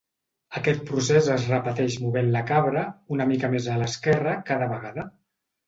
Aquest 0.59 0.79
procés 0.87 1.29
es 1.33 1.45
repeteix 1.51 1.99
movent 2.07 2.33
la 2.37 2.43
cabra 2.53 2.87
una 3.19 3.29
mica 3.35 3.53
més 3.55 3.71
a 3.75 3.79
l'esquerra 3.85 4.37
cada 4.51 4.73
vegada. 4.77 5.09